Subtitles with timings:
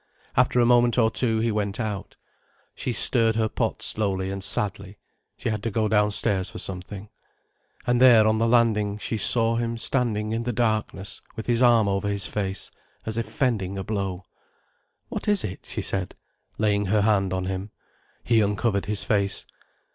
[0.35, 2.15] After a moment or two he went out.
[2.73, 4.97] She stirred her pot slowly and sadly.
[5.37, 7.09] She had to go downstairs for something.
[7.85, 11.87] And there on the landing she saw him standing in the darkness with his arm
[11.87, 12.71] over his face,
[13.05, 14.23] as if fending a blow.
[15.09, 16.15] "What is it?" she said,
[16.57, 17.69] laying her hand on him.
[18.23, 19.45] He uncovered his face.